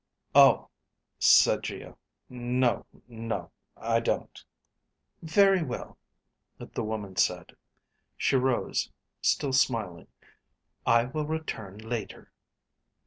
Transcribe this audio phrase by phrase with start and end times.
[0.33, 0.71] "Oh,"
[1.19, 1.95] said Geo.
[2.27, 2.87] "No.
[3.07, 4.43] No, I don't."
[5.21, 5.95] "Very well,"
[6.57, 7.55] the woman said.
[8.17, 8.91] She rose,
[9.21, 10.07] still smiling.
[10.87, 12.31] "I will return later."